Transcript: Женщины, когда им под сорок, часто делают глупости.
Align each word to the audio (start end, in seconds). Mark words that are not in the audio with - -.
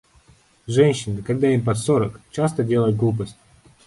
Женщины, 0.65 1.21
когда 1.21 1.53
им 1.53 1.63
под 1.63 1.77
сорок, 1.77 2.21
часто 2.31 2.63
делают 2.63 2.95
глупости. 2.97 3.37